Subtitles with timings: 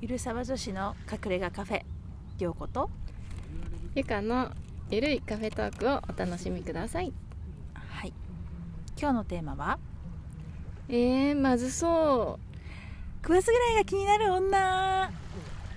[0.00, 1.82] ゆるさば女子の隠れ家カフェ
[2.38, 2.88] ようこと
[3.96, 4.52] ゆかの
[4.90, 7.12] ゆるいカフェトークをお楽しみください。
[7.74, 8.12] はい。
[8.96, 9.80] 今日のテーマは？
[10.88, 12.38] えー、まずそ
[13.22, 15.10] 食わず嫌いが気になる女。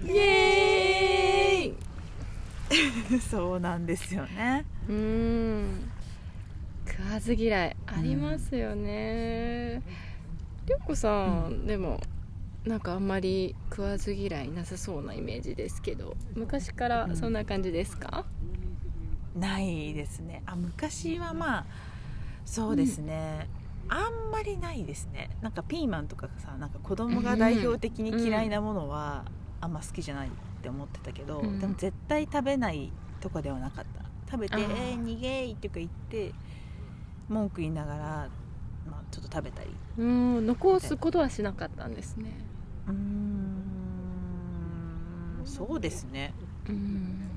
[0.03, 3.19] うイエーイ。
[3.27, 4.65] そうなんですよね。
[4.87, 4.95] うー
[5.63, 5.91] ん。
[6.87, 9.81] 食わず嫌いありますよね、
[10.67, 11.99] りょうこさん、でも
[12.65, 18.25] なんかあんまり食わず嫌いなさそうなイメージですけど昔からそんな感じですか、
[19.35, 20.43] ないですね。
[20.45, 21.65] あ昔はまあ
[22.45, 23.47] そうですね、
[23.87, 25.29] あんまりないですね。
[25.41, 29.25] なんかピーマンとかさなんか子供が代表的に嫌いなものは
[29.59, 31.59] あんま好きじゃないって思ってたけど、うん。
[31.59, 34.05] でも絶対食べないとかではなかった。
[34.31, 36.33] 食べて「あーえー、逃げい」とか言って
[37.27, 38.29] 文句言いながら、
[38.89, 39.69] まあ、ちょっと食べたり。
[39.97, 40.45] うん。
[40.45, 42.31] 残すことはしなかったんですね
[42.87, 43.61] うーん。
[45.45, 46.33] そうですね。
[46.69, 47.29] うん。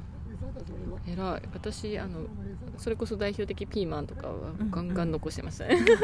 [1.06, 1.42] 偉い。
[1.52, 2.20] 私あの
[2.78, 5.86] それこそ代表的ピーマンとかはガンガン残してましたね、そう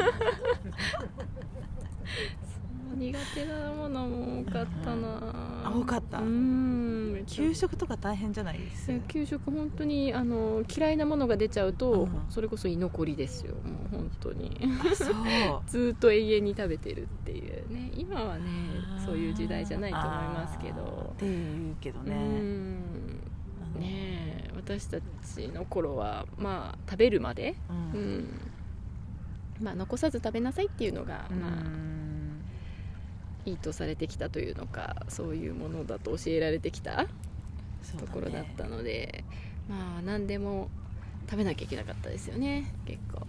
[3.01, 5.19] 苦手なものも多かったな。
[5.65, 6.19] あ多かった？
[6.19, 7.23] うん。
[7.27, 8.91] 給食とか大変じゃないです？
[8.91, 13.55] いや給食本当にあの嫌いなものが出ちゃうと、うんそれこそ居残りですよ。
[13.55, 14.55] もう本当に。
[14.95, 15.15] そう。
[15.67, 17.91] ずーっと永遠に食べてるっていうね。
[17.95, 18.43] 今はね
[19.03, 21.13] そういう時代じゃないと思いますけど。
[21.15, 22.79] っていうけどうねん
[23.79, 27.55] ねえ私たちの頃はまあ食べるまで、
[27.93, 28.17] ううん。
[28.19, 28.27] ん
[29.61, 31.39] まあ、残さず食べなさいっていうのが、うん。
[31.39, 31.51] まあ、
[33.45, 37.07] いいとされてきたというのかそういうものだと教えられてきた
[37.97, 39.23] ところだったので、
[39.69, 40.69] まあ何でも
[41.29, 43.25] 食べなきゃいけなかったですよね結構、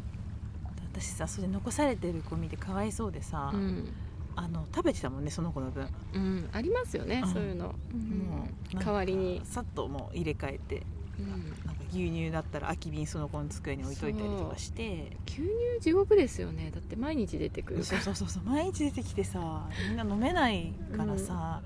[0.93, 3.93] 私さそれ残されてる子見てかわいそうでさ、うん。
[4.35, 7.33] あの食べてたもんねその子の分、うん、ありますよね、うん。
[7.33, 8.01] そういうの、うん。
[8.19, 10.87] もう代わりに、さっともう入れ替えて
[11.19, 11.31] うん。
[11.67, 15.17] なんか牛乳だったら空き瓶その子の机に置いといたりとかして。
[15.27, 15.47] 牛乳
[15.81, 16.71] 地獄ですよね。
[16.75, 18.45] だって毎日出てくるそうそうそうそう。
[18.45, 21.63] 毎日出てきてさみんな飲めないからさ、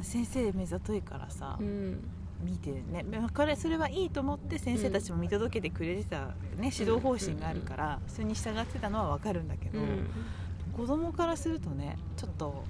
[0.00, 2.00] 先生目ざといからさ、うん。
[2.44, 3.04] 見てね。
[3.04, 10.08] まあこれそれはいいと思って先生たちも見届けてくれてた、ね、指導方針があるから、それに従ってたのは分かるんだけど、うん。
[10.72, 12.64] 子供からするとねちょっと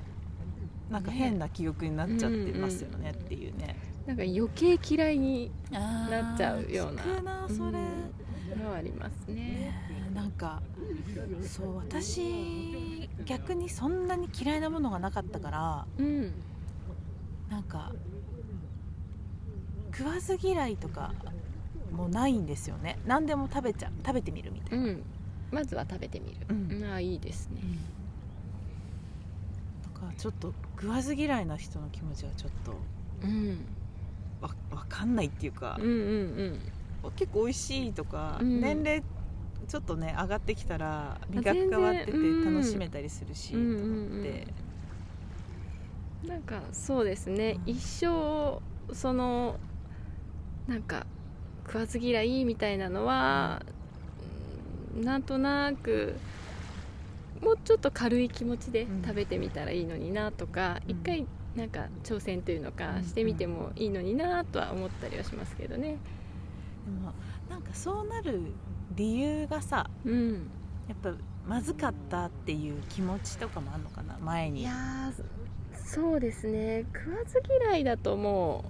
[0.91, 3.77] なんか変な記憶になっちゃってますよねっていうね、
[4.07, 7.03] なんか余計嫌いにななっちゃうような。
[7.49, 8.63] それ、うん。
[8.63, 9.35] のはありますね。
[9.35, 9.75] ね
[10.15, 10.63] なんか
[11.43, 16.33] そう私逆にそんなに嫌いなものがなかったからうん。
[17.51, 17.93] なんか
[19.97, 21.13] 食わず嫌いとか
[21.91, 22.99] もないんですよね。
[23.07, 25.03] 何でも食べちゃう食べてみるみたいな、うん。
[25.51, 26.85] まずは食べてみる、うん。
[26.85, 27.61] ああいいですね。
[29.95, 32.73] だからちょっと食わず嫌いな人の気持ちはちょっと
[33.23, 33.59] うん
[34.43, 36.61] わわかんないっていうかうん、うん
[37.17, 38.61] 結構美味しいとか、うん。
[38.61, 39.03] 年齢
[39.67, 44.47] ちょっとね上がってきたら味覚変わっててうん楽しめたりするし、うんと思って、
[46.25, 46.29] うん。
[46.29, 47.73] なんかそうですね、うん。
[47.73, 48.61] 一生
[48.93, 49.59] その
[50.69, 51.07] なんか
[51.67, 53.63] 食わず嫌いみたいなのは、
[54.97, 55.05] うん。
[55.05, 56.15] なんとなく
[57.41, 59.03] もうちょっと軽い気持ちでうん。
[59.03, 60.91] 食べてみたらいいのになとか、うん。
[60.93, 61.27] 一回
[61.57, 65.99] なんか挑戦というのかうんしてみてもいいのになとは思ったりはしますけどね。
[66.87, 67.13] でも
[67.51, 68.41] なんかそうなる
[68.97, 70.51] 理由がさうん。
[70.89, 71.13] やっぱ
[71.47, 74.63] まずかったっていう気持ちとかもあるのかな前に。
[74.63, 75.25] いやー
[75.85, 76.85] そうですね。
[76.93, 78.65] 食わず嫌いだとも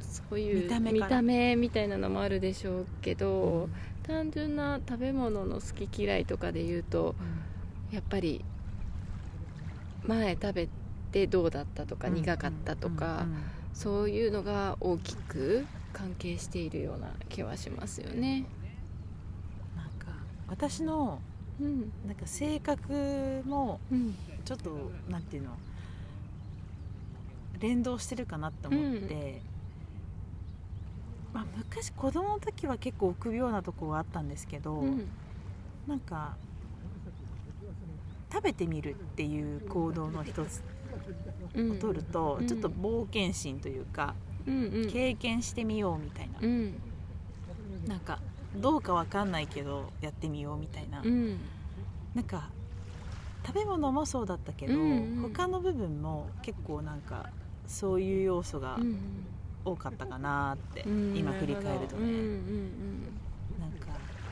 [0.00, 3.68] うそういう見た目みたいなのもあるでしょうけど、
[4.02, 7.14] 単純な食べ物の好き嫌いとかで言うと
[7.90, 8.44] やっぱり
[10.04, 10.68] 前食べ
[11.10, 12.14] てどうだったとかうん。
[12.14, 18.44] 苦かったとか、うんうんそういうのが大きく関係しているような気はしますよね。
[19.76, 21.20] なんか私の
[21.60, 21.92] うん。
[22.06, 24.14] なんか性格もうん。
[24.44, 25.50] ちょっとなんていうの
[27.60, 29.40] 連動してるかなって思って、
[31.32, 35.08] まあ、昔子供の時は結構臆病なとこはあったんですけど、うん。
[35.86, 36.36] なんか
[38.32, 40.79] 食べてみるっていう行動の一つうん
[41.56, 42.46] を取ると、うん。
[42.46, 44.14] ちょっと冒険心というか、
[44.46, 44.90] うんうん。
[44.90, 46.74] 経験してみようみたいな、うん。
[47.86, 48.18] なんか
[48.56, 51.38] どうかわかんないけどやってみようみたいな、うん。
[52.14, 52.50] なんか
[53.46, 57.28] 食べ物もそうだったけど、うんうん他の部分も結構なんか
[57.66, 58.98] そういう要素がうん
[59.62, 61.16] 多かったかなって、うん。
[61.16, 63.02] 今振り返るとね、うんうん
[63.60, 63.86] なんか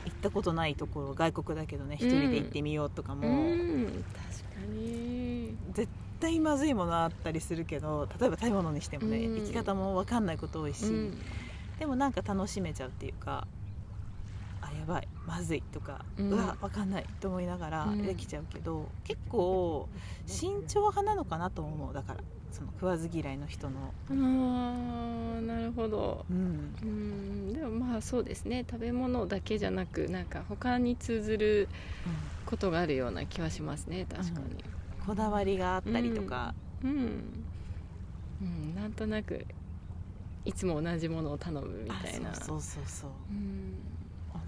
[0.05, 3.35] 行ったことないところ外国だけどね一人で行ってみようとかも、確か
[4.73, 5.55] に。
[5.73, 5.87] 絶対
[6.41, 9.35] まずいものあったりするけど例えば食べ物にしてもね、うん。
[9.35, 11.17] 生き方も分かんないこと多いし、うん。
[11.79, 13.47] でもなんか楽しめちゃうっていうか
[14.61, 18.05] あやばいまずいとか、ううんわ分かんないと思いながらうん。
[18.05, 19.87] できちゃうけど、結構
[20.25, 22.19] 慎重派なのかなと思うだから
[22.51, 26.25] その食わず嫌いの人の、あーなるほど。
[26.29, 26.75] うん。
[26.81, 27.53] うん。
[27.53, 28.65] でもまあそうですね。
[28.69, 31.69] 食べ物だけじゃなくなんか他に通ずる
[32.45, 34.63] ことがあるような気はしますね確かに
[35.09, 36.53] こだわりがあったりとか、
[36.83, 37.23] うん、
[38.43, 39.43] うん、なんとなく
[40.45, 42.29] いつも同じものを頼むみたいな。
[42.29, 43.09] あそうそうそうそう。
[43.31, 43.73] うん。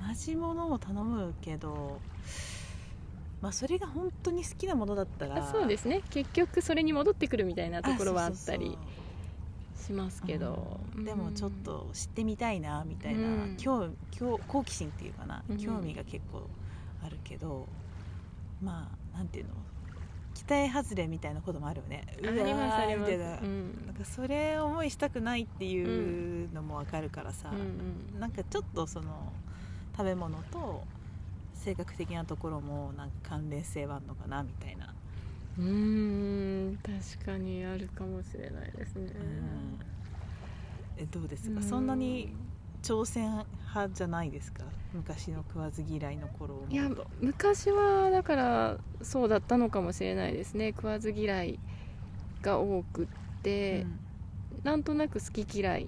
[0.07, 1.99] 同じものを頼むけど
[3.41, 5.37] まあそれが本当に好きなものだったら。
[5.37, 6.03] あそうですね。
[6.11, 8.77] 結局それに戻ってくるみたいなところはあったり
[9.83, 11.05] しますけど、うん。
[11.05, 13.57] でもちょっと知ってみたいなみたいな、うん。
[13.57, 15.57] 興興好奇心っていうかな、うん。
[15.57, 16.47] 興味が結構
[17.03, 17.67] あるけど
[18.61, 19.53] まあなんていうの？
[20.33, 22.06] 期待外れみたいなこともあるよね。
[22.22, 23.86] みたいな,、うん。
[23.86, 29.31] なんかそれ思いしたくないっていうのもわかるからさ、うんなんかちょっとその
[29.95, 30.83] 食べ物と
[31.54, 34.94] 性格的なところもなんか関連性はあるのかなみたいな、
[35.60, 35.69] うんう
[36.72, 36.80] ん。
[36.81, 39.80] 確かにあるかもしれないですね、うん。
[40.98, 42.33] えどうですか、うんそんなに
[42.81, 44.63] 挑戦派じゃないですか？
[44.94, 46.89] 昔の食わず嫌いの頃をいや
[47.22, 50.74] 昔はだからそうだったのかもしれないですね。
[50.75, 51.60] 食わず嫌い
[52.42, 53.07] が多くっ
[53.44, 53.86] て、
[54.63, 55.88] なんとなく好き嫌い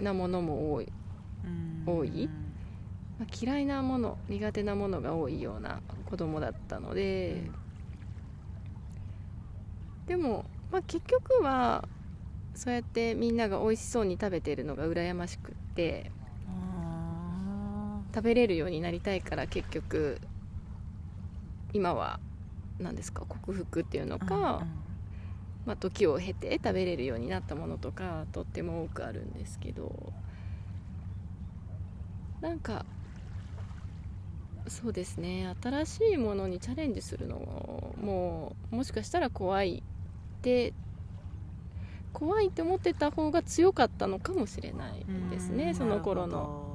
[0.00, 0.92] なものも多い、
[1.44, 1.82] うん。
[1.86, 2.28] 多い？
[3.18, 7.42] まあ嫌いなもの苦手なものが多いような子供だったので、
[10.06, 11.88] でも、まあ、結局は
[12.54, 16.10] そうやってみんなが美味しそうに食べてるのが羨ましくって
[16.48, 20.20] あ食べれるようになりたいから結局
[21.72, 22.20] 今は
[22.78, 24.64] 何ですか克服っていうのーか、
[25.66, 30.12] まあ、時を経て食べれるようになったものとかとっても多くあるんですけど
[32.40, 32.84] なんか
[34.68, 37.36] そうですね新しいものにチャレンジするの
[38.00, 40.72] ももしかしたら怖いって
[42.14, 46.38] 怖いって思ってた方が強かったのかもしれないうんですねうんその頃の。
[46.38, 46.74] ほ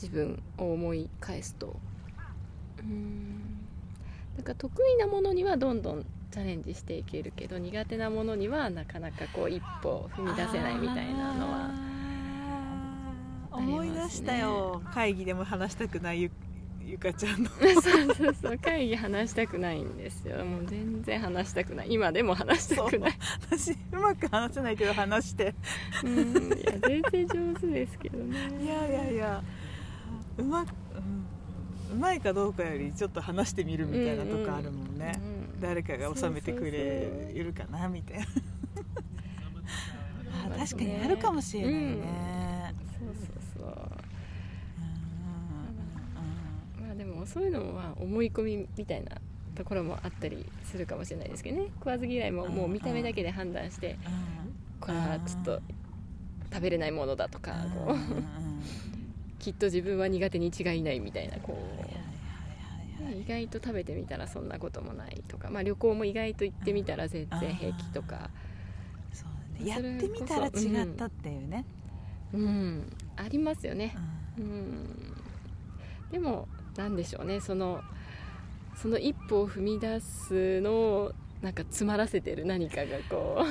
[0.00, 1.76] 自分を思い返すと。
[2.78, 3.60] うん。
[4.38, 11.70] だから得意なものにはどんどんチャレンジしていけるけど苦手なものにはなかなかこう一歩踏み出せないみたいなのは
[13.50, 16.30] あー思い出したよ、会議でも話したくない
[16.90, 17.50] ゆゆかちゃんの。
[17.60, 20.44] そうそうそう会議話したくないんですよ。
[20.44, 21.86] もう全然話したくない。
[21.90, 23.12] 今でも話したくない。
[23.48, 25.54] 私うまく話せないけど話して。
[26.04, 26.18] うん
[26.58, 28.36] いや全然上手ですけどね。
[28.60, 29.42] いやいやいや。
[30.38, 30.66] うま,、うん、
[31.96, 38.24] うまいかどうかよりちょっと話してみるみたいなとこあるもんね、うんうん誰かが収めてくれるかなみたいな。
[40.54, 43.68] あ確かにあるかもしれないね、そうそうそう。
[43.68, 44.19] うんま
[46.90, 49.10] あでもそういうのもまあ思い込みみたいな
[49.54, 51.66] ところもあったりするかもしれないですけどね。
[51.78, 53.98] 食わず嫌いももう見た目だけで判断して
[54.80, 55.62] これはちょっと
[56.52, 57.96] 食べれないものだとかうんこううんうん。
[57.96, 58.60] うん
[59.40, 61.56] きっと自分は苦手に違いないみたいなこ
[63.08, 63.10] う。
[63.16, 68.30] い意外と食べてみたらそんなこともないとか、まあ、旅行も意外と行ってみたら全然平気とか。
[69.58, 69.66] ね。
[69.66, 70.50] やってみたら違
[70.84, 71.64] ったっていうね、
[72.34, 72.92] うん。
[73.16, 73.96] ありますよね。
[74.38, 74.44] うん。
[74.44, 75.14] うん。
[76.12, 76.46] でも
[76.76, 77.40] なんでしょうね。
[77.40, 77.82] その
[78.76, 81.12] その一歩を踏み出すのを
[81.42, 83.50] なんか詰まらせてる何かがこある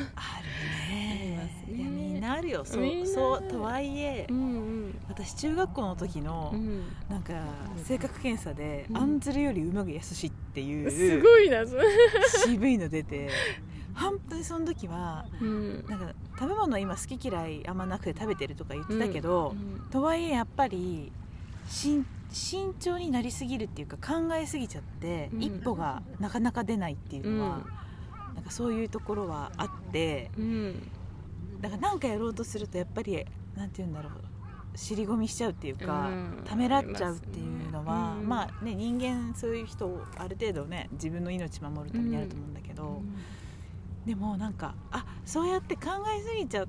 [0.93, 1.09] ね。
[1.11, 1.77] ありますね。
[1.77, 2.65] いやみんなあるよ。
[2.65, 4.99] そうそうとはいえううん。
[5.07, 7.33] 私中学校の時の、うん、なんか
[7.83, 8.97] 性格検査で、うん。
[8.97, 11.63] アンズルより馬が安しっていうん、うすごいな
[12.43, 13.29] 渋いの出て
[13.95, 15.85] 本当にその時はうん。
[15.87, 19.89] なんか食べ物は今好き嫌いあんまなくて食べてるとか言ってたけど、うん。
[19.89, 21.11] とはいえやっぱり
[21.67, 25.43] 慎慎重になりすぎるっていうか考えすぎちゃって、うん。
[25.43, 27.61] 一歩がなかなか出ないっていうのは、
[28.35, 30.91] なんかそういうところはあってうん。
[31.61, 34.13] だから何かやろうとするとやっぱりなんて言うんだろう
[34.75, 36.41] 尻込みしちゃうっていうか、うん。
[36.45, 38.27] ためらっちゃうっていうのは、うん。
[38.27, 43.01] まあね人間そういう人ある程度ね自分の命守るためにあると思うんだけど、
[44.05, 46.65] でもなんかあそうやって考えすぎちゃ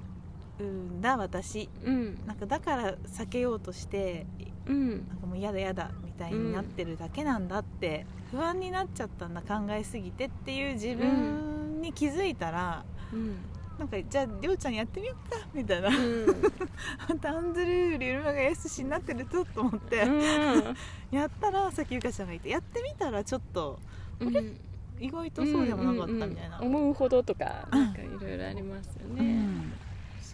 [0.61, 1.69] うんだ私。
[1.85, 2.19] うん。
[2.27, 4.27] なんかだから避けようとして
[4.67, 4.91] うん。
[5.09, 13.37] なんかもう嫌だ嫌だみたいになってるだけなんだって、不安になっちゃったんだ考えすぎてっていう自分に気づいたら、うん。
[13.79, 15.89] なんかじゃありょうちゃんやってみようかみたいな。
[15.89, 17.19] うん。
[17.19, 20.77] タンズルーより馬が安しになってるぞと思って、うん。
[21.11, 23.79] やったらさっきゆかちゃんが言ってやってみたらちょっと
[24.21, 24.61] うん。
[25.01, 26.81] 意外とそうでもなかったみたいな、うんうんうん。
[26.83, 29.73] 思うほどとかなんかいろいろありますよね、うん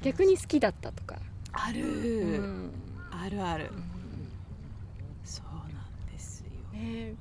[0.03, 1.17] 逆に好きだったとか、
[1.53, 2.71] ある、うん。
[3.11, 3.71] あるある。
[5.25, 7.15] そうなんですよ、ね。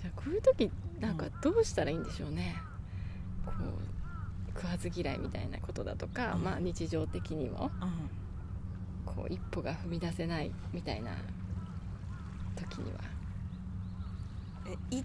[0.00, 0.70] じゃあこういう時
[1.00, 2.56] なんかどうしたらいいんでしょうね、
[3.44, 6.44] こう食わず嫌いみたいなことだとか、うん。
[6.44, 7.70] まあ、日常的にも。
[7.80, 8.10] うん。
[9.06, 11.10] こう一歩が踏み出せないみたいな
[12.54, 13.00] 時には、
[14.92, 15.04] え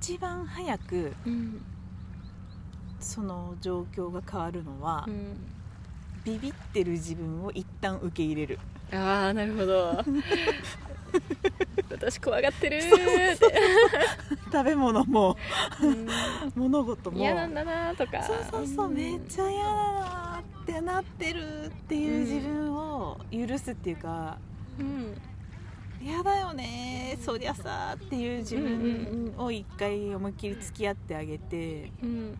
[0.00, 1.60] 一番早くうん。
[2.98, 5.36] その状況が変わるのは、うん
[6.26, 8.58] ビビってる自分を一旦受け入れる。
[8.92, 10.02] ああなるほど。
[11.88, 12.88] 私怖がってるって。
[14.52, 15.36] 食べ物も
[15.80, 16.08] うん。
[16.56, 17.18] 物事も。
[17.18, 18.22] 嫌なんだなとか。
[18.24, 24.38] そうそうそう、めっちゃ嫌だなってなってるっていう自分を許すっていうか
[24.80, 25.14] うん。
[26.02, 32.38] 嫌だよねそりゃさっていう自分を一回思いっきり付き合ってあげてうん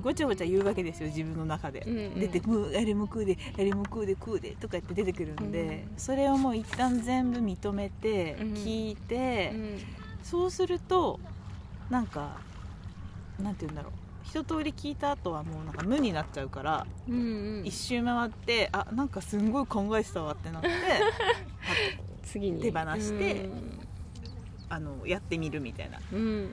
[0.00, 2.20] ごちゃごちゃ言うわけですよ自分の中で、うんうん。
[2.20, 8.52] 出てもうあれも食うであれも食うで食うでとか言って出てくるんで、それをもう一旦全部認めて、うん。
[8.54, 9.78] 聞いて、うん。
[10.22, 11.20] そうすると
[11.90, 12.38] なんか
[13.40, 13.92] なんて言うんだろう。
[14.24, 17.66] 一通り聞いた後はもうなんか無になっちゃうから、うんうん。
[17.66, 20.68] 一周回ってあなんかすんごい考えてたわってなって
[22.24, 22.60] 次に。
[22.60, 23.80] 手放してうん。
[24.70, 26.00] あのやってみるみたいな。
[26.12, 26.48] うん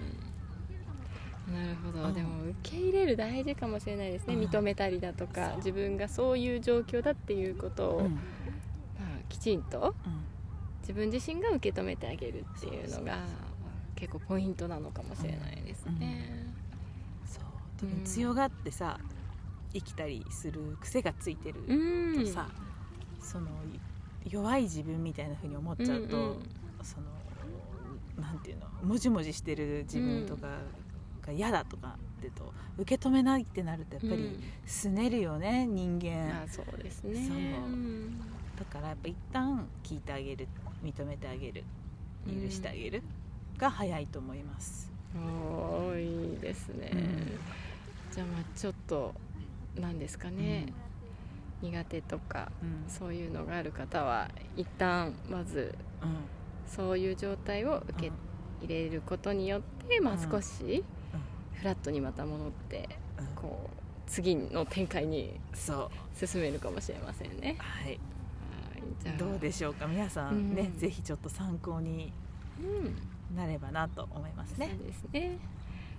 [1.52, 4.42] なるほど、うんでも受け入れる大事かもしれないですね、うん。
[4.42, 8.06] 認めたりだとか自分がそういう状況だっていうことを、うん。
[8.06, 8.22] まあ、
[9.30, 9.94] きちんと
[10.82, 13.20] 自分自身が受け止めてあげるっていうのが
[13.96, 16.48] 結構ポイントなのかもしれないですね、
[17.26, 17.44] そう。
[17.80, 19.00] 特に強がってさ
[19.74, 22.26] 生きたりする癖がついてるうん。
[22.26, 22.50] とさ、
[23.22, 23.48] その
[24.30, 26.38] 弱い自分みたいな風に思っちゃうと、うんうん。
[26.84, 27.08] その
[28.22, 30.48] なんていうのもじもじしてる自分とか
[31.32, 34.44] が嫌だとかってと受け止めないってなるとやっぱりうん。
[34.66, 36.44] すねるよね人間。
[36.44, 37.28] あそうですね。
[37.28, 37.70] そう。
[37.70, 38.20] ん。
[38.58, 40.48] だからやっぱ一旦聞いてあげる
[40.84, 41.64] 認めてあげる
[42.28, 43.02] 許してあげる
[43.58, 47.40] が早いと思います、おーいいですね、うん。
[48.14, 49.14] じゃあまあちょっと
[49.76, 50.68] 何ですかね、
[51.62, 52.84] 苦手とかうん。
[52.88, 56.10] そういうのがある方は一旦まずうん。
[56.68, 58.12] そういう状態を受け
[58.64, 60.32] 入れることによって、まあ、うん。
[60.32, 60.84] 少し
[61.62, 62.90] フラットにまた戻って
[63.20, 63.28] うん。
[63.36, 66.28] こう次の展開にそう。
[66.28, 67.56] 進めるかもしれませんね。
[67.60, 67.86] はい。
[67.86, 68.02] はい
[69.18, 69.86] どうでしょうか？
[69.88, 70.80] 皆さんね、うん。
[70.80, 72.12] ぜひちょっと参考に
[72.60, 73.38] うん。
[73.38, 74.76] なればなと思いますね。
[74.78, 75.38] そうですね、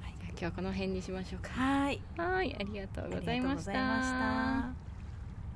[0.02, 0.14] はい。
[0.30, 1.50] 今日はこの辺にしましょうか。
[1.52, 2.00] はい。
[2.16, 4.91] はいありがとうございました。